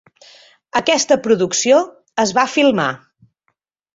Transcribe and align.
Aquesta 0.79 1.17
producció 1.27 1.77
es 2.25 2.33
va 2.39 2.47
filmar. 2.57 2.89